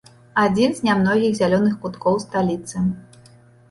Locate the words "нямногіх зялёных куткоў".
0.87-2.21